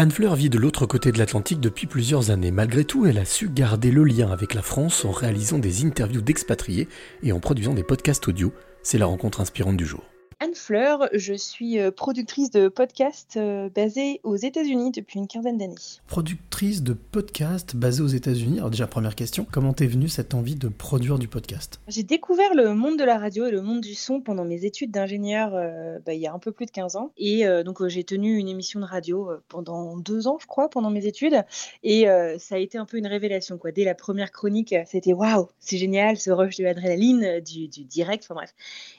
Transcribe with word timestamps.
Anne 0.00 0.12
Fleur 0.12 0.34
vit 0.34 0.48
de 0.48 0.56
l'autre 0.56 0.86
côté 0.86 1.12
de 1.12 1.18
l'Atlantique 1.18 1.60
depuis 1.60 1.86
plusieurs 1.86 2.30
années. 2.30 2.50
Malgré 2.50 2.86
tout, 2.86 3.04
elle 3.04 3.18
a 3.18 3.26
su 3.26 3.50
garder 3.50 3.90
le 3.90 4.02
lien 4.02 4.30
avec 4.32 4.54
la 4.54 4.62
France 4.62 5.04
en 5.04 5.10
réalisant 5.10 5.58
des 5.58 5.84
interviews 5.84 6.22
d'expatriés 6.22 6.88
et 7.22 7.32
en 7.32 7.38
produisant 7.38 7.74
des 7.74 7.82
podcasts 7.82 8.26
audio. 8.26 8.50
C'est 8.82 8.96
la 8.96 9.04
rencontre 9.04 9.42
inspirante 9.42 9.76
du 9.76 9.84
jour. 9.84 10.09
Anne 10.50 10.56
Fleur, 10.56 11.08
je 11.12 11.32
suis 11.32 11.78
euh, 11.78 11.92
productrice 11.92 12.50
de 12.50 12.66
podcasts 12.66 13.36
euh, 13.36 13.68
basée 13.68 14.20
aux 14.24 14.34
États-Unis 14.34 14.90
depuis 14.90 15.20
une 15.20 15.28
quinzaine 15.28 15.58
d'années. 15.58 15.76
Productrice 16.08 16.82
de 16.82 16.92
podcasts 16.92 17.76
basée 17.76 18.02
aux 18.02 18.08
États-Unis. 18.08 18.58
Alors 18.58 18.70
déjà 18.70 18.88
première 18.88 19.14
question, 19.14 19.46
comment 19.48 19.72
t'es 19.72 19.86
venue 19.86 20.08
cette 20.08 20.34
envie 20.34 20.56
de 20.56 20.66
produire 20.66 21.20
du 21.20 21.28
podcast? 21.28 21.80
J'ai 21.86 22.02
découvert 22.02 22.52
le 22.56 22.74
monde 22.74 22.98
de 22.98 23.04
la 23.04 23.16
radio 23.16 23.46
et 23.46 23.52
le 23.52 23.62
monde 23.62 23.80
du 23.80 23.94
son 23.94 24.20
pendant 24.20 24.44
mes 24.44 24.64
études 24.64 24.90
d'ingénieur 24.90 25.52
euh, 25.54 26.00
bah, 26.04 26.14
il 26.14 26.20
y 26.20 26.26
a 26.26 26.32
un 26.32 26.40
peu 26.40 26.50
plus 26.50 26.66
de 26.66 26.72
15 26.72 26.96
ans. 26.96 27.12
Et 27.16 27.44
donc 27.64 27.86
j'ai 27.86 28.02
tenu 28.02 28.36
une 28.36 28.48
émission 28.48 28.80
de 28.80 28.86
radio 28.86 29.30
pendant 29.48 29.96
deux 29.98 30.26
ans, 30.26 30.38
je 30.40 30.46
crois, 30.46 30.68
pendant 30.68 30.90
mes 30.90 31.06
études. 31.06 31.44
Et 31.84 32.06
ça 32.38 32.56
a 32.56 32.58
été 32.58 32.76
un 32.76 32.86
peu 32.86 32.96
une 32.96 33.06
révélation. 33.06 33.56
Quoi. 33.56 33.70
Dès 33.70 33.84
la 33.84 33.94
première 33.94 34.32
chronique, 34.32 34.74
c'était 34.86 35.12
waouh, 35.12 35.48
c'est 35.60 35.76
génial, 35.76 36.16
ce 36.16 36.30
rush 36.30 36.56
de 36.56 36.64
l'adrénaline, 36.64 37.40
du, 37.40 37.68
du 37.68 37.84
direct, 37.84 38.24
enfin 38.24 38.34
bref. 38.34 38.54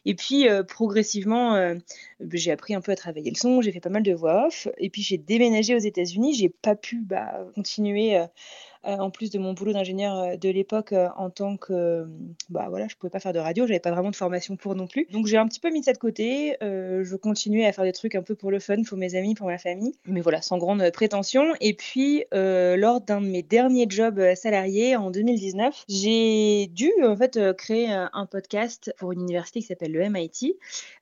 Et 0.05 0.15
puis 0.15 0.47
progressivement 0.67 1.40
euh, 1.55 1.75
j'ai 2.31 2.51
appris 2.51 2.73
un 2.75 2.81
peu 2.81 2.91
à 2.91 2.95
travailler 2.95 3.31
le 3.31 3.35
son, 3.35 3.61
j'ai 3.61 3.71
fait 3.71 3.79
pas 3.79 3.89
mal 3.89 4.03
de 4.03 4.13
voix 4.13 4.47
off. 4.47 4.67
Et 4.77 4.89
puis 4.89 5.01
j'ai 5.01 5.17
déménagé 5.17 5.75
aux 5.75 5.79
États-Unis, 5.79 6.33
j'ai 6.35 6.49
pas 6.49 6.75
pu 6.75 7.01
bah, 7.01 7.45
continuer 7.55 8.17
euh, 8.17 8.25
en 8.84 9.09
plus 9.09 9.30
de 9.30 9.40
mon 9.40 9.53
boulot 9.53 9.73
d'ingénieur 9.73 10.17
euh, 10.17 10.38
de 10.38 10.49
l'époque 10.49 10.94
euh, 10.94 11.09
en 11.17 11.30
tant 11.30 11.58
que 11.58 12.05
bah 12.49 12.67
voilà 12.70 12.88
je 12.88 12.95
pouvais 12.95 13.12
pas 13.12 13.20
faire 13.20 13.34
de 13.34 13.40
radio 13.40 13.67
j'avais 13.67 13.80
pas 13.80 13.91
vraiment 13.91 14.12
de 14.12 14.16
formation 14.16 14.55
pour 14.55 14.76
non 14.76 14.88
plus. 14.88 15.07
Donc 15.12 15.27
j'ai 15.27 15.38
un 15.38 15.48
petit 15.48 15.59
peu 15.59 15.70
mis 15.71 15.84
ça 15.84 15.94
de 15.94 15.98
côté 15.98 16.57
je 16.62 17.16
continuais 17.16 17.66
à 17.66 17.71
faire 17.71 17.84
des 17.84 17.91
trucs 17.91 18.16
un 18.16 18.21
peu 18.21 18.35
pour 18.35 18.52
le 18.52 18.59
fun 18.59 18.84
pour 18.84 18.98
mes 18.98 19.16
amis 19.16 19.35
pour 19.35 19.48
ma 19.48 19.57
famille. 19.57 19.94
Mais 20.05 20.21
voilà 20.21 20.41
sans 20.41 20.57
grande 20.57 20.90
prétention. 20.91 21.54
Et 21.62 21.73
puis 21.73 22.26
lors 22.31 23.02
d'un 23.02 23.21
de 23.21 23.27
mes 23.27 23.44
derniers 23.44 23.85
jobs 23.90 24.21
salariés 24.35 24.95
en 24.95 25.12
2019 25.12 25.85
j'ai 25.88 26.68
dû 26.68 26.91
en 27.04 27.16
fait 27.16 27.40
créer 27.57 27.90
un 27.90 28.26
podcast 28.26 28.93
pour 28.98 29.12
une 29.12 29.21
université 29.21 29.60
qui 29.60 29.68
s'appelle 29.68 29.91
le 29.91 30.10
MIT 30.10 30.57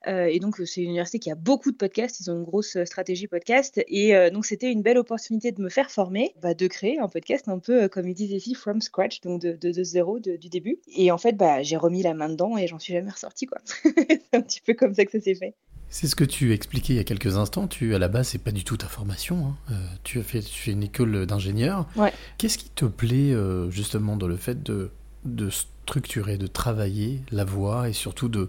et 0.06 0.38
donc 0.40 0.60
c'est 0.64 0.82
une 0.82 0.90
université 0.90 1.18
qui 1.18 1.30
a 1.30 1.34
beaucoup 1.34 1.70
de 1.70 1.76
podcasts 1.76 2.20
ils 2.20 2.30
ont 2.30 2.36
une 2.36 2.44
grosse 2.44 2.82
stratégie 2.84 3.26
podcast. 3.26 3.80
Et 3.88 4.30
donc 4.30 4.46
c'était 4.46 4.70
une 4.70 4.82
belle 4.82 4.98
opportunité 4.98 5.52
de 5.52 5.62
me 5.62 5.68
faire 5.68 5.90
former 5.90 6.34
bah, 6.42 6.54
de 6.54 6.66
créer 6.66 6.98
un 6.98 7.08
podcast 7.08 7.48
un 7.48 7.58
peu 7.58 7.69
euh, 7.72 7.88
comme 7.88 8.08
ils 8.08 8.14
disent 8.14 8.32
ici, 8.32 8.54
from 8.54 8.80
scratch, 8.80 9.20
donc 9.20 9.40
de, 9.40 9.52
de, 9.52 9.82
zéro, 9.82 10.18
du 10.18 10.48
début. 10.48 10.78
Et 10.94 11.10
en 11.10 11.18
fait, 11.18 11.32
bah, 11.32 11.62
j'ai 11.62 11.76
remis 11.76 12.02
la 12.02 12.14
main 12.14 12.28
dedans 12.28 12.56
et 12.56 12.66
j'en 12.66 12.78
suis 12.78 12.92
jamais 12.92 13.10
ressortie. 13.10 13.46
quoi. 13.46 13.58
c'est 13.82 14.22
un 14.32 14.40
petit 14.40 14.60
peu 14.60 14.74
comme 14.74 14.94
ça 14.94 15.04
que 15.04 15.12
ça 15.12 15.20
s'est 15.20 15.34
fait. 15.34 15.54
C'est 15.92 16.06
ce 16.06 16.14
que 16.14 16.24
tu 16.24 16.52
expliquais 16.52 16.94
il 16.94 16.96
y 16.96 17.00
a 17.00 17.04
quelques 17.04 17.36
instants. 17.36 17.66
Tu, 17.66 17.94
à 17.94 17.98
la 17.98 18.08
base, 18.08 18.28
c'est 18.28 18.38
pas 18.38 18.52
du 18.52 18.62
tout 18.62 18.76
ta 18.76 18.86
formation. 18.86 19.46
Hein. 19.46 19.56
Euh, 19.72 19.74
tu 20.04 20.20
as 20.20 20.22
fait, 20.22 20.40
tu 20.40 20.60
fais 20.60 20.70
une 20.70 20.84
école 20.84 21.26
d'ingénieur. 21.26 21.88
Ouais. 21.96 22.12
Qu'est-ce 22.38 22.58
qui 22.58 22.70
te 22.70 22.84
plaît 22.84 23.32
euh, 23.32 23.70
justement 23.70 24.16
dans 24.16 24.28
le 24.28 24.36
fait 24.36 24.62
de, 24.62 24.90
de 25.24 25.50
structurer, 25.50 26.38
de 26.38 26.46
travailler 26.46 27.20
la 27.32 27.44
voix 27.44 27.88
et 27.88 27.92
surtout 27.92 28.28
de, 28.28 28.46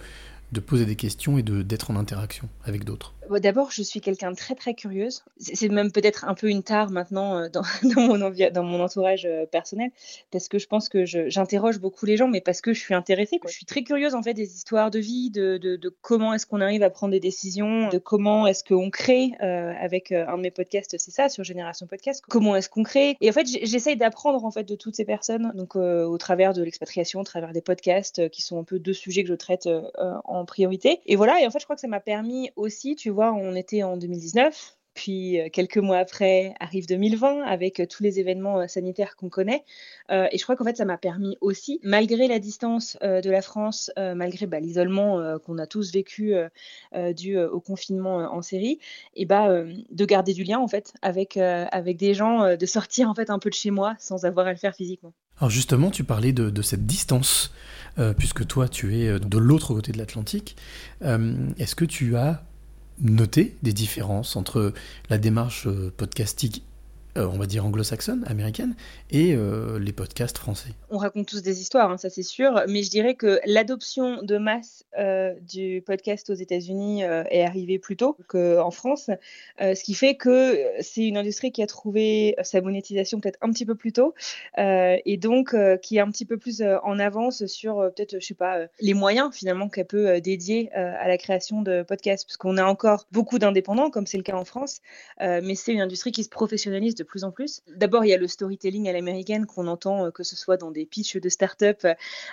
de 0.52 0.60
poser 0.60 0.86
des 0.86 0.96
questions 0.96 1.40
et 1.40 1.44
d'être 1.44 1.90
en 1.90 1.96
interaction 1.96 2.48
avec 2.64 2.84
d'autres? 2.84 3.16
D'abord, 3.30 3.72
je 3.72 3.82
suis 3.84 4.02
quelqu'un 4.02 4.32
de 4.32 4.36
très 4.36 4.56
très 4.56 4.74
curieuse. 4.74 5.24
C'est 5.38 5.70
même 5.70 5.92
peut-être 5.92 6.26
un 6.26 6.34
peu 6.34 6.50
une 6.50 6.64
tare 6.64 6.90
maintenant 6.90 7.38
euh, 7.38 7.50
dans, 7.50 7.62
mon, 8.64 8.82
entourage 8.82 9.26
euh, 9.26 9.46
personnel, 9.46 9.92
parce 10.32 10.48
que 10.48 10.60
je 10.60 10.68
pense 10.68 10.90
que 10.90 11.06
j'interroge 11.06 11.80
beaucoup 11.80 12.06
les 12.06 12.18
gens, 12.18 12.28
mais 12.28 12.42
parce 12.42 12.62
que 12.62 12.74
je 12.74 12.80
suis 12.80 12.94
intéressée. 12.94 13.40
Je 13.46 13.52
suis 13.52 13.66
très 13.66 13.84
curieuse 13.84 14.16
en 14.16 14.24
fait 14.24 14.34
des 14.34 14.56
histoires 14.56 14.92
de 14.92 15.00
vie, 15.00 15.30
de 15.30 15.96
comment 16.02 16.34
est-ce 16.34 16.46
qu'on 16.46 16.62
arrive 16.62 16.84
à 16.84 16.90
prendre 16.90 17.12
des 17.12 17.20
décisions, 17.20 17.90
de 17.90 17.98
comment 17.98 18.48
est-ce 18.48 18.64
qu'on 18.64 18.90
crée 18.90 19.32
euh, 19.42 19.74
avec 19.80 20.12
un 20.12 20.38
de 20.38 20.42
mes 20.42 20.52
podcasts, 20.52 20.98
c'est 20.98 21.12
ça, 21.12 21.30
sur 21.30 21.44
Génération 21.44 21.88
Podcast. 21.88 22.24
Comment 22.28 22.56
est-ce 22.56 22.70
qu'on 22.70 22.84
crée 22.84 23.18
Et 23.22 23.30
en 23.30 23.34
fait, 23.34 23.46
j'essaye 23.46 23.98
d'apprendre 23.98 24.44
en 24.44 24.52
fait 24.52 24.64
de 24.64 24.76
toutes 24.76 24.96
ces 24.96 25.06
personnes, 25.06 25.52
donc 25.56 25.76
au 25.76 26.18
travers 26.18 26.54
de 26.54 26.64
l'expatriation, 26.64 27.22
au 27.22 27.24
travers 27.24 27.54
des 27.54 27.62
podcasts, 27.62 28.30
qui 28.30 28.42
sont 28.42 28.60
un 28.60 28.64
peu 28.64 28.80
deux 28.80 28.94
sujets 28.94 29.24
que 29.24 29.30
je 29.30 29.36
traite 29.36 29.70
en 30.26 30.46
priorité. 30.46 31.02
Et 31.06 31.16
voilà. 31.16 31.40
Et 31.42 31.48
en 31.48 31.52
fait, 31.52 31.60
je 31.60 31.66
crois 31.66 31.76
que 31.76 31.82
ça 31.82 31.88
m'a 31.88 32.00
permis 32.00 32.52
aussi, 32.56 32.96
tu 32.96 33.11
on 33.20 33.56
était 33.56 33.84
en 33.84 33.98
2019. 33.98 34.78
Puis 34.94 35.40
euh, 35.40 35.48
quelques 35.52 35.78
mois 35.78 35.98
après 35.98 36.54
arrive 36.60 36.86
2020 36.88 37.44
avec 37.44 37.80
euh, 37.80 37.86
tous 37.86 38.04
les 38.04 38.20
événements 38.20 38.60
euh, 38.60 38.68
sanitaires 38.68 39.16
qu'on 39.16 39.30
connaît. 39.30 39.64
et 40.10 40.38
je 40.38 40.44
crois 40.44 40.56
qu'en 40.56 40.66
fait 40.66 40.76
ça 40.76 40.86
m'a 40.86 40.98
permis 40.98 41.38
aussi, 41.40 41.80
malgré 41.84 42.28
la 42.28 42.40
distance 42.40 42.98
de 43.02 43.30
la 43.30 43.42
France, 43.42 43.90
malgré 43.98 44.46
bah, 44.46 44.60
l'isolement 44.60 45.40
qu'on 45.40 45.58
a 45.58 45.66
tous 45.66 45.94
vécu 45.94 46.34
dû 47.16 47.40
au 47.40 47.62
confinement 47.62 48.18
en 48.18 48.42
série, 48.42 48.80
et 49.16 49.26
bah, 49.26 49.64
de 49.64 50.06
garder 50.06 50.34
du 50.34 50.44
lien 50.44 50.60
en 50.60 50.68
fait 50.68 50.94
avec, 51.02 51.38
avec 51.38 51.98
des 51.98 52.14
gens, 52.14 52.58
de 52.58 52.66
sortir 52.66 53.10
en 53.10 53.16
fait 53.16 53.30
un 53.30 53.40
peu 53.40 53.50
de 53.50 53.56
chez 53.56 53.72
moi 53.72 53.96
sans 54.00 54.26
avoir 54.26 54.48
à 54.48 54.52
le 54.52 54.58
faire 54.58 54.76
physiquement. 54.76 55.14
Alors 55.38 55.50
justement, 55.50 55.92
tu 55.92 56.04
parlais 56.04 56.34
de, 56.34 56.62
cette 56.62 56.86
distance, 56.86 57.54
puisque 58.18 58.46
toi 58.46 58.68
tu 58.68 58.98
es 58.98 59.18
de 59.18 59.38
l'autre 59.38 59.74
côté 59.74 59.94
de 59.94 59.98
l'Atlantique. 59.98 60.58
Est-ce 61.02 61.76
que 61.76 61.86
tu 61.86 62.18
as 62.18 62.44
noter 63.02 63.58
des 63.64 63.74
différences 63.74 64.36
entre 64.36 64.74
la 65.10 65.18
démarche 65.18 65.68
euh, 65.68 65.92
podcastique 65.96 66.64
euh, 67.18 67.28
on 67.28 67.38
va 67.38 67.46
dire 67.46 67.66
anglo-saxonne, 67.66 68.24
américaine, 68.28 68.74
et 69.10 69.34
euh, 69.34 69.80
les 69.80 69.92
podcasts 69.92 70.38
français. 70.38 70.70
On 70.90 70.98
raconte 70.98 71.28
tous 71.28 71.42
des 71.42 71.60
histoires, 71.60 71.92
hein, 71.92 71.98
ça 71.98 72.10
c'est 72.10 72.24
sûr, 72.24 72.64
mais 72.70 72.84
je 72.84 72.90
dirais 72.90 73.16
que 73.16 73.42
l'adoption 73.46 74.24
de 74.24 74.38
masse 74.38 74.86
euh, 74.98 75.34
du 75.42 75.84
podcast 75.86 76.30
aux 76.30 76.36
États-Unis 76.36 77.02
est 77.02 77.44
arrivée 77.44 77.80
plus 77.80 77.98
tôt 77.98 78.16
qu'en 78.28 78.72
France, 78.72 79.10
ce 79.60 79.84
qui 79.84 79.94
fait 79.94 80.16
que 80.16 80.58
c'est 80.80 81.06
une 81.06 81.18
industrie 81.18 81.52
qui 81.52 81.62
a 81.62 81.68
trouvé 81.68 82.36
sa 82.44 82.62
monétisation 82.62 83.20
peut-être 83.20 83.40
un 83.42 83.52
petit 83.52 83.66
peu 83.66 83.76
plus 83.76 83.92
tôt, 83.92 84.14
et 84.58 85.18
donc 85.18 85.56
qui 85.82 85.98
est 85.98 86.00
un 86.00 86.12
petit 86.12 86.26
peu 86.26 86.38
plus 86.38 86.64
en 86.84 87.00
avance 87.00 87.46
sur 87.46 87.78
peut-être, 87.96 88.20
je 88.20 88.26
sais 88.26 88.34
pas, 88.34 88.68
les 88.80 88.94
moyens 88.94 89.34
finalement 89.34 89.68
qu'elle 89.68 89.88
peut 89.88 90.22
dédier 90.22 90.72
à 90.74 91.08
la 91.08 91.18
création 91.18 91.62
de 91.62 91.84
podcasts, 91.84 92.26
parce 92.26 92.38
qu'on 92.38 92.58
a 92.58 92.64
encore 92.64 93.06
beaucoup 93.12 93.40
d'indépendants, 93.40 93.90
comme 93.90 94.08
c'est 94.08 94.18
le 94.18 94.24
cas 94.24 94.36
en 94.36 94.46
France, 94.46 94.82
mais 95.20 95.56
c'est 95.56 95.74
une 95.74 95.82
industrie 95.82 96.12
qui 96.12 96.24
se 96.24 96.30
professionnalise 96.30 96.96
plus 97.04 97.24
en 97.24 97.32
plus. 97.32 97.62
D'abord, 97.76 98.06
il 98.06 98.10
y 98.10 98.14
a 98.14 98.18
le 98.18 98.28
storytelling 98.28 98.88
à 98.88 98.94
l'américaine 98.94 99.46
qu'on 99.46 99.68
entend, 99.68 100.06
euh, 100.06 100.12
que 100.12 100.24
ce 100.24 100.36
soit 100.36 100.58
dans 100.58 100.72
des 100.72 100.86
pitchs 100.86 101.18
de 101.18 101.30
start-up, 101.30 101.86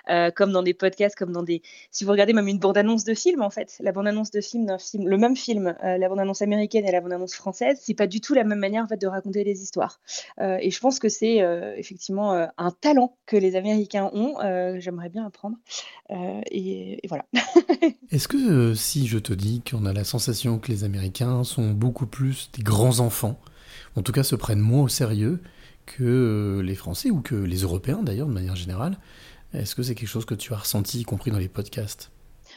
euh, 0.09 0.31
comme 0.31 0.53
dans 0.53 0.63
des 0.63 0.75
podcasts, 0.75 1.17
comme 1.17 1.33
dans 1.33 1.43
des. 1.43 1.63
Si 1.91 2.05
vous 2.05 2.11
regardez 2.11 2.33
même 2.33 2.49
une 2.49 2.59
bande-annonce 2.59 3.05
de 3.05 3.15
film, 3.15 3.43
en 3.43 3.51
fait, 3.51 3.77
la 3.81 3.93
bande-annonce 3.93 4.31
de 4.31 4.41
film 4.41 4.67
d'un 4.67 4.79
film, 4.79 5.09
le 5.09 5.17
même 5.17 5.37
film, 5.37 5.75
euh, 5.85 5.99
la 5.99 6.09
bande-annonce 6.09 6.43
américaine 6.43 6.85
et 6.87 6.93
la 6.93 7.01
bande-annonce 7.01 7.35
française, 7.35 7.79
c'est 7.83 7.95
pas 7.95 8.07
du 8.07 8.21
tout 8.21 8.35
la 8.35 8.45
même 8.45 8.59
manière 8.59 8.85
en 8.85 8.89
fait 8.89 9.01
de 9.01 9.07
raconter 9.07 9.45
les 9.45 9.63
histoires. 9.63 10.01
et 10.41 10.71
je 10.71 10.81
pense 10.81 10.99
que 10.99 11.09
c'est 11.09 11.39
effectivement 11.77 12.49
un 12.57 12.71
talent 12.71 13.17
que 13.27 13.37
les 13.37 13.57
Américains 13.57 14.11
ont. 14.13 14.37
J'aimerais 14.79 15.09
bien 15.09 15.27
apprendre. 15.27 15.57
Et, 16.51 17.01
voilà. 17.09 17.25
Est-ce 18.11 18.29
que 18.29 18.75
si 18.75 19.07
je 19.07 19.19
te 19.19 19.33
dis 19.33 19.63
qu'on 19.69 19.87
a 19.87 19.93
la 19.93 20.05
sensation 20.05 20.59
que 20.59 20.71
les 20.71 20.85
Américains 20.85 21.45
sont 21.45 21.71
beaucoup 21.71 22.07
plus 22.07 22.51
des 22.53 22.63
grands 22.63 23.01
enfants 23.01 23.39
en 23.99 24.03
tout 24.03 24.13
cas 24.13 24.23
se 24.23 24.37
prennent 24.37 24.61
moins 24.61 24.85
au 24.85 24.89
sérieux 24.89 25.41
que 25.87 26.05
euh, 26.05 26.63
les 26.63 26.75
Français 26.75 27.11
ou 27.11 27.21
que 27.21 27.35
les 27.35 27.59
Européens 27.59 28.03
d'ailleurs 28.03 28.29
de 28.29 28.33
manière 28.33 28.57
générale. 28.57 28.99
Est-ce 29.53 29.75
que 29.75 29.83
c'est 29.83 29.95
quelque 29.95 30.09
chose 30.09 30.25
que 30.25 30.35
tu 30.35 30.53
as 30.53 30.59
ressenti, 30.59 31.01
y 31.01 31.03
compris 31.05 31.31
dans 31.31 31.39
les 31.39 31.49
podcasts? 31.49 32.13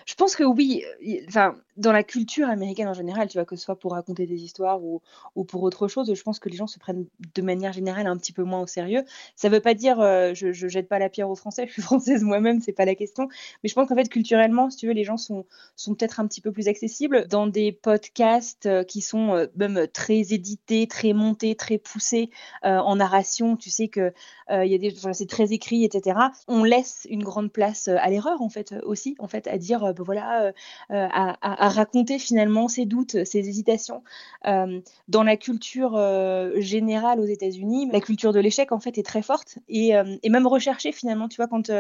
Je 0.06 0.14
pense 0.16 0.36
que 0.36 0.44
oui. 0.44 0.84
Enfin, 1.28 1.56
dans 1.82 1.92
la 1.92 2.04
culture 2.04 2.48
américaine 2.48 2.88
en 2.88 2.94
général, 2.94 3.28
tu 3.28 3.38
vois, 3.38 3.46
que 3.46 3.56
ce 3.56 3.64
soit 3.64 3.78
pour 3.78 3.92
raconter 3.94 4.26
des 4.26 4.44
histoires 4.44 4.82
ou, 4.84 5.02
ou, 5.36 5.44
pour 5.44 5.64
autre 5.64 5.88
chose, 5.88 6.14
je 6.14 6.24
pense 6.24 6.40
que 6.40 6.50
les 6.50 6.56
gens 6.56 6.68
se 6.68 6.80
prennent 6.80 7.06
de 7.36 7.42
manière 7.42 7.74
générale 7.74 8.08
un 8.08 8.18
petit 8.18 8.32
peu 8.32 8.44
moins 8.44 8.62
au 8.62 8.68
sérieux. 8.68 9.04
Ça 9.36 9.50
ne 9.50 9.56
veut 9.56 9.60
pas 9.60 9.74
dire, 9.74 10.00
euh, 10.00 10.34
je, 10.34 10.52
je 10.52 10.68
jette 10.68 10.88
pas 10.88 11.00
la 11.00 11.10
pierre 11.10 11.30
aux 11.30 11.36
Français, 11.36 11.66
je 11.68 11.74
suis 11.74 11.82
française 11.82 12.24
moi-même, 12.24 12.62
c'est 12.62 12.72
pas 12.72 12.86
la 12.86 12.96
question. 12.96 13.28
Mais 13.64 13.70
je 13.70 13.74
pense 13.74 13.90
qu'en 13.90 13.96
fait, 13.96 14.08
culturellement, 14.10 14.70
si 14.70 14.78
tu 14.78 14.88
veux, 14.88 14.94
les 14.94 15.04
gens 15.04 15.18
sont, 15.18 15.46
sont 15.76 15.96
peut-être 15.96 16.20
un 16.20 16.28
petit 16.28 16.42
peu 16.42 16.52
plus 16.52 16.68
accessibles 16.68 17.28
dans 17.28 17.48
des 17.48 17.72
podcasts 17.72 18.68
euh, 18.68 18.84
qui 18.84 19.02
sont 19.02 19.36
euh, 19.36 19.48
même 19.56 19.88
très 19.92 20.34
édités, 20.34 20.88
très 20.88 21.14
montés, 21.14 21.56
très 21.56 21.78
poussés 21.78 22.30
en 22.64 22.96
narration. 22.96 23.58
Tu 23.58 23.70
sais 23.70 23.88
que 23.88 24.14
y 24.50 24.76
a 24.76 24.78
des, 24.78 24.94
c'est 25.14 25.30
très 25.30 25.52
écrit, 25.54 25.84
etc. 25.84 26.18
On 26.48 26.64
laisse 26.64 27.08
une 27.10 27.24
grande 27.24 27.52
place 27.52 27.88
à 27.88 28.10
l'erreur 28.10 28.42
en 28.42 28.50
fait 28.50 28.76
aussi, 28.84 29.16
en 29.20 29.28
fait, 29.28 29.48
à 29.48 29.58
dire, 29.58 29.94
ben 29.94 30.04
voilà, 30.04 30.54
à 30.90 31.32
à 31.42 31.70
raconter 31.72 32.20
finalement 32.20 32.68
ses 32.68 32.86
doutes, 32.86 33.24
ses 33.24 33.40
hésitations. 33.50 34.04
Euh, 34.48 34.82
dans 35.08 35.24
la 35.24 35.38
culture 35.38 35.96
euh, 35.96 36.60
générale 36.60 37.20
aux 37.20 37.26
États-Unis, 37.26 37.90
la 37.92 38.00
culture 38.00 38.34
de 38.34 38.40
l'échec 38.40 38.72
en 38.72 38.80
fait 38.80 38.98
est 38.98 39.06
très 39.06 39.22
forte 39.22 39.58
et, 39.68 39.96
euh, 39.96 40.18
et 40.24 40.30
même 40.30 40.48
recherchée 40.48 40.92
finalement. 40.92 41.28
Tu 41.28 41.38
vois, 41.38 41.48
quand 41.48 41.72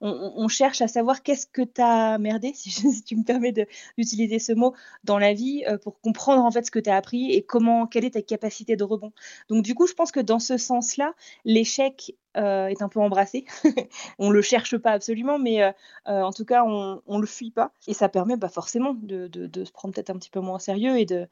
on, 0.00 0.48
cherche 0.48 0.80
à 0.80 0.88
savoir 0.88 1.22
qu'est-ce 1.22 1.46
que 1.46 1.62
tu 1.62 1.80
as 1.80 2.18
merdé, 2.18 2.52
si, 2.54 3.02
tu 3.02 3.16
me 3.16 3.24
permets 3.24 3.52
d'utiliser 3.52 4.38
ce 4.38 4.52
mot, 4.52 4.74
dans 5.04 5.18
la 5.18 5.32
vie 5.34 5.64
pour 5.82 6.00
comprendre 6.00 6.44
en 6.44 6.50
fait 6.50 6.66
ce 6.66 6.70
que 6.70 6.78
tu 6.78 6.90
as 6.90 6.96
appris 6.96 7.32
et 7.32 7.42
comment, 7.42 7.86
quelle 7.86 8.04
est 8.04 8.10
ta 8.10 8.22
capacité 8.22 8.76
de 8.76 8.84
rebond. 8.84 9.12
Donc 9.48 9.62
du 9.62 9.74
coup, 9.74 9.86
je 9.86 9.94
pense 9.94 10.12
que 10.12 10.20
dans 10.20 10.38
ce 10.38 10.56
sens-là, 10.56 11.14
l'échec 11.44 12.14
est 12.36 12.82
un 12.82 12.88
peu 12.88 13.00
embrassé. 13.00 13.44
on 14.18 14.30
le 14.30 14.42
cherche 14.42 14.76
pas 14.76 14.92
absolument, 14.92 15.38
mais 15.38 15.62
euh, 15.62 15.72
euh, 16.08 16.22
en 16.22 16.32
tout 16.32 16.44
cas, 16.44 16.64
on, 16.64 17.00
on 17.06 17.18
le 17.18 17.26
fuit 17.26 17.50
pas. 17.50 17.72
Et 17.86 17.94
ça 17.94 18.08
permet 18.08 18.36
bah, 18.36 18.48
forcément 18.48 18.94
de, 18.94 19.26
de, 19.28 19.64
se 19.64 19.72
prendre 19.72 19.94
peut-être 19.94 20.10
un 20.10 20.16
petit 20.16 20.30
peu 20.30 20.40
moins 20.40 20.56
au 20.56 20.60
sérieux 20.60 20.98
et 20.98 21.06
de, 21.06 21.26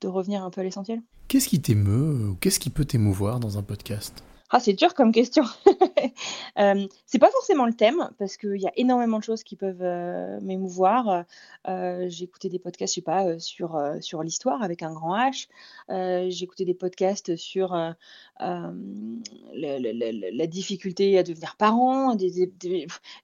de 0.00 0.08
revenir 0.08 0.44
un 0.44 0.50
peu 0.50 0.60
à 0.60 0.64
l'essentiel. 0.64 1.00
Qu'est-ce 1.28 1.48
qui 1.48 1.60
t'émeut 1.60 2.30
ou 2.30 2.34
qu'est-ce 2.40 2.58
qui 2.58 2.70
peut 2.70 2.84
t'émouvoir 2.84 3.40
dans 3.40 3.58
un 3.58 3.62
podcast? 3.62 4.24
Ah, 4.50 4.58
c'est 4.58 4.72
dur 4.72 4.94
comme 4.94 5.12
question. 5.12 5.44
euh, 6.58 6.86
c'est 7.06 7.18
pas 7.18 7.30
forcément 7.30 7.66
le 7.66 7.74
thème, 7.74 8.10
parce 8.18 8.36
qu'il 8.36 8.60
y 8.60 8.66
a 8.66 8.72
énormément 8.76 9.18
de 9.18 9.24
choses 9.24 9.42
qui 9.42 9.56
peuvent 9.56 9.82
euh, 9.82 10.38
m'émouvoir. 10.40 11.24
Euh, 11.68 12.06
j'ai 12.08 12.24
écouté 12.24 12.48
des 12.48 12.58
podcasts, 12.58 12.92
je 12.92 12.96
sais 12.96 13.02
pas, 13.02 13.26
euh, 13.26 13.38
sur, 13.38 13.80
sur 14.00 14.22
l'histoire 14.22 14.62
avec 14.62 14.82
un 14.82 14.92
grand 14.92 15.16
H. 15.16 15.48
j'ai 16.30 16.44
écouté 16.44 16.64
des 16.64 16.74
podcasts 16.74 17.36
sur 17.36 17.74
la, 18.38 18.74
difficulté 20.46 21.18
à 21.18 21.22
devenir 21.22 21.56
parent. 21.56 22.14
Des, 22.14 22.50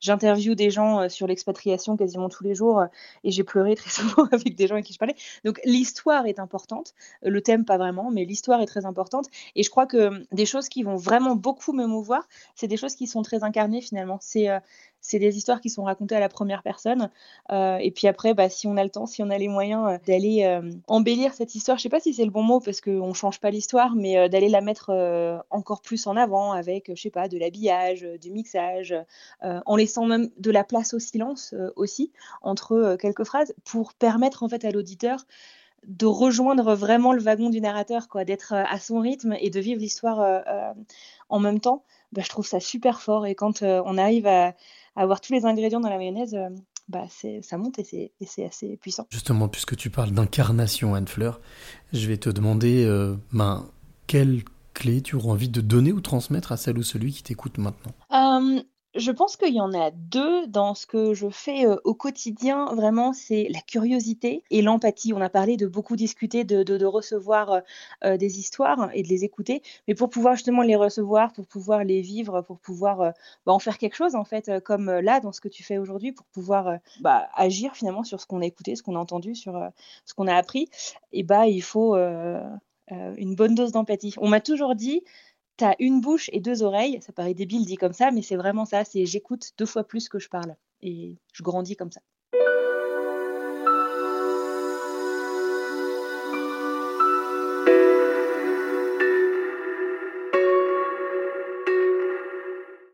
J'interviewe 0.01 0.55
des 0.55 0.71
gens 0.71 1.09
sur 1.09 1.27
l'expatriation 1.27 1.97
quasiment 1.97 2.29
tous 2.29 2.45
les 2.45 2.55
jours 2.55 2.85
et 3.25 3.31
j'ai 3.31 3.45
pleuré 3.45 3.75
très 3.75 3.91
souvent 4.03 4.27
avec 4.31 4.55
des 4.57 4.67
gens 4.67 4.75
avec 4.75 4.87
qui 4.87 4.93
je 4.93 4.99
parlais. 4.99 5.17
Donc 5.45 5.61
l'histoire 5.65 6.27
est 6.27 6.39
importante. 6.39 6.95
Le 7.23 7.41
thème, 7.41 7.65
pas 7.65 7.79
vraiment, 7.79 8.11
mais 8.11 8.25
l'histoire 8.25 8.61
est 8.61 8.67
très 8.67 8.87
importante. 8.87 9.27
Et 9.55 9.63
je 9.63 9.71
crois 9.71 9.87
que 9.87 10.27
des 10.33 10.47
choses 10.47 10.69
qui 10.69 10.83
vont 10.83 10.97
vraiment 10.97 11.37
beaucoup 11.37 11.73
me 11.73 11.87
mouvoir, 11.87 12.27
c'est 12.67 12.71
des 12.71 12.77
choses 12.77 12.97
qui 12.97 13.07
sont 13.07 13.23
très 13.23 13.45
incarnées 13.45 13.81
finalement. 13.81 14.19
C'est 14.21 14.49
euh, 14.49 14.59
des 15.13 15.39
histoires 15.39 15.61
qui 15.61 15.71
sont 15.71 15.85
racontées 15.85 16.17
à 16.17 16.21
la 16.21 16.29
première 16.29 16.65
personne. 16.65 17.11
Euh, 17.53 17.77
et 17.77 17.93
puis 17.93 18.09
après, 18.09 18.35
bah, 18.35 18.49
si 18.49 18.67
on 18.67 18.77
a 18.77 18.83
le 18.83 18.91
temps, 18.91 19.07
si 19.07 19.23
on 19.23 19.31
a 19.31 19.39
les 19.39 19.47
moyens 19.47 19.87
euh, 19.87 19.99
d'aller 20.05 20.61
embellir 20.89 21.33
cette 21.33 21.55
histoire, 21.55 21.79
je 21.79 21.85
sais 21.85 21.89
pas 21.89 22.01
si 22.01 22.13
c'est 22.13 22.25
le 22.25 22.33
bon 22.33 22.43
mot 22.43 22.59
parce 22.59 22.81
qu'on 22.81 23.07
ne 23.07 23.15
change 23.15 23.39
pas 23.39 23.51
l'histoire, 23.51 23.95
mais 23.95 24.29
d'aller 24.29 24.49
la 24.49 24.61
mettre 24.61 24.91
encore 25.51 25.81
plus 25.81 26.09
en 26.09 26.17
avant 26.17 26.51
avec, 26.51 26.91
je 26.93 27.01
sais 27.01 27.11
pas, 27.11 27.29
de 27.29 27.39
l'habillage, 27.39 28.05
du 28.21 28.33
mixage, 28.33 28.95
en 29.43 29.77
laissant 29.77 30.07
même 30.07 30.31
de 30.39 30.51
la 30.51 30.65
place 30.65 30.93
au 30.93 30.99
silence 30.99 31.55
aussi 31.77 32.11
entre 32.43 32.97
quelques 33.01 33.25
phrases 33.25 33.55
pour 33.65 33.95
permettre 33.95 34.43
en 34.43 34.49
fait 34.49 34.65
à 34.65 34.73
l'auditeur 34.73 35.25
de 35.87 36.07
rejoindre 36.07 36.75
vraiment 36.75 37.13
le 37.13 37.21
wagon 37.21 37.49
du 37.49 37.61
narrateur, 37.61 38.09
quoi, 38.09 38.25
d'être 38.25 38.53
euh, 38.53 38.65
à 38.69 38.81
son 38.81 38.99
rythme 38.99 39.37
et 39.41 39.51
de 39.51 39.61
vivre 39.61 39.81
l'histoire 39.81 40.21
euh, 40.21 40.41
euh, 40.49 40.73
en 41.29 41.41
même 41.41 41.61
temps, 41.61 41.85
bah, 42.13 42.23
je 42.25 42.29
trouve 42.29 42.47
ça 42.47 42.61
super 42.61 43.01
fort. 43.01 43.27
Et 43.27 43.35
quand 43.35 43.63
on 43.63 43.99
arrive 43.99 44.27
à, 44.27 44.55
avoir 44.95 45.21
tous 45.21 45.33
les 45.33 45.45
ingrédients 45.45 45.81
dans 45.81 45.91
la 45.91 45.99
mayonnaise, 45.99 46.37
bah, 46.89 47.07
ça 47.43 47.59
monte 47.59 47.79
et 47.79 48.11
c'est 48.27 48.45
assez 48.45 48.77
puissant. 48.77 49.07
Justement, 49.11 49.49
puisque 49.49 49.77
tu 49.77 49.91
parles 49.91 50.13
d'incarnation, 50.13 50.95
Anne-Fleur, 50.95 51.41
je 51.93 52.07
vais 52.07 52.17
te 52.17 52.31
demander 52.31 52.87
ben, 53.33 53.69
quelle 54.07 54.43
clé 54.73 55.01
tu 55.01 55.17
auras 55.17 55.31
envie 55.31 55.49
de 55.49 55.61
donner 55.61 55.93
ou 55.93 56.01
transmettre 56.01 56.53
à 56.53 56.57
celle 56.57 56.79
ou 56.79 56.83
celui 56.83 57.13
qui 57.13 57.23
t'écoute 57.23 57.59
maintenant? 57.59 57.93
Je 58.97 59.11
pense 59.11 59.37
qu'il 59.37 59.55
y 59.55 59.61
en 59.61 59.73
a 59.73 59.91
deux 59.91 60.47
dans 60.47 60.75
ce 60.75 60.87
que 60.87 61.15
je 61.15 61.29
fais 61.29 61.67
euh, 61.67 61.77
au 61.85 61.95
quotidien. 61.95 62.67
Vraiment, 62.75 63.13
c'est 63.13 63.49
la 63.51 63.61
curiosité 63.61 64.43
et 64.51 64.63
l'empathie. 64.63 65.13
On 65.13 65.21
a 65.21 65.29
parlé 65.29 65.57
de 65.57 65.67
beaucoup 65.67 65.97
discuter, 65.97 66.45
de, 66.45 66.85
recevoir 66.85 67.53
euh, 67.53 67.61
euh, 68.05 68.17
des 68.17 68.39
histoires 68.39 68.91
et 68.95 69.03
de 69.03 69.09
les 69.09 69.25
écouter. 69.25 69.63
Mais 69.89 69.95
pour 69.95 70.11
pouvoir 70.11 70.35
justement 70.35 70.63
les 70.63 70.77
recevoir, 70.77 71.33
pour 71.33 71.47
pouvoir 71.47 71.85
les 71.85 72.01
vivre, 72.01 72.43
pour 72.43 72.59
pouvoir 72.59 73.13
bah, 73.45 73.53
en 73.53 73.59
faire 73.59 73.79
quelque 73.79 73.97
chose, 73.97 74.15
en 74.15 74.25
fait, 74.25 74.51
comme 74.65 74.91
là, 74.91 75.21
dans 75.21 75.33
ce 75.33 75.41
que 75.41 75.49
tu 75.49 75.63
fais 75.63 75.79
aujourd'hui, 75.79 76.13
pour 76.13 76.27
pouvoir 76.27 76.79
bah, 77.01 77.29
agir 77.35 77.75
finalement 77.75 78.05
sur 78.05 78.21
ce 78.21 78.27
qu'on 78.27 78.41
a 78.43 78.47
écouté, 78.47 78.77
ce 78.77 78.83
qu'on 78.83 78.97
a 78.97 78.99
entendu, 78.99 79.35
sur 79.35 79.61
ce 80.05 80.15
qu'on 80.15 80.27
a 80.27 80.35
appris, 80.35 80.69
et 81.13 81.23
bah, 81.23 81.47
il 81.47 81.63
faut 81.63 81.97
une 81.97 83.35
bonne 83.35 83.55
dose 83.55 83.73
d'empathie. 83.73 84.15
On 84.19 84.29
m'a 84.29 84.41
toujours 84.41 84.75
dit, 84.75 85.03
tu 85.57 85.65
as 85.65 85.77
une 85.79 86.01
bouche 86.01 86.31
et 86.33 86.41
deux 86.41 86.63
oreilles. 86.63 87.01
Ça 87.03 87.13
paraît 87.13 87.35
débile 87.35 87.65
dit 87.65 87.77
comme 87.77 87.93
ça, 87.93 88.11
mais 88.11 88.23
c'est 88.23 88.37
vraiment 88.37 88.65
ça. 88.65 88.85
C'est 88.85 89.07
j'écoute 89.07 89.53
deux 89.59 89.67
fois 89.67 89.85
plus 89.85 90.09
que 90.09 90.19
je 90.19 90.29
parle. 90.29 90.57
Et 90.83 91.17
je 91.33 91.43
grandis 91.43 91.77
comme 91.77 91.93
ça. 91.93 92.01